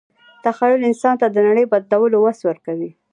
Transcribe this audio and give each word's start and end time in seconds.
تخیل 0.45 0.81
انسان 0.89 1.15
ته 1.21 1.27
د 1.29 1.37
نړۍ 1.47 1.65
د 1.67 1.69
بدلولو 1.73 2.17
وس 2.25 2.39
ورکړی. 2.49 2.89